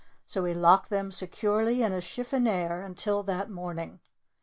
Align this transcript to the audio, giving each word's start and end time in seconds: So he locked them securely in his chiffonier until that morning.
So 0.25 0.45
he 0.45 0.53
locked 0.55 0.89
them 0.89 1.11
securely 1.11 1.83
in 1.83 1.91
his 1.91 2.03
chiffonier 2.05 2.81
until 2.83 3.21
that 3.21 3.51
morning. 3.51 3.99